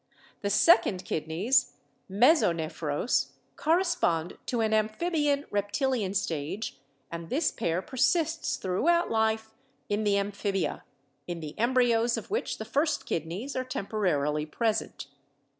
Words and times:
The 0.41 0.49
second 0.49 1.05
kidneys 1.05 1.73
(mesonephros) 2.09 3.33
correspond 3.55 4.35
to 4.47 4.61
an 4.61 4.73
amphibian 4.73 5.45
reptilian 5.51 6.15
stage, 6.15 6.79
and 7.11 7.29
this 7.29 7.51
pair 7.51 7.83
persists 7.83 8.55
throughout 8.57 9.11
life 9.11 9.51
in 9.89 10.03
the 10.03 10.17
amphibia, 10.17 10.85
in 11.27 11.39
the 11.39 11.53
embryos 11.59 12.17
of 12.17 12.31
which 12.31 12.57
the 12.57 12.65
first 12.65 13.05
kidneys 13.05 13.55
are 13.55 13.63
temporarily 13.63 14.47
present. 14.47 15.05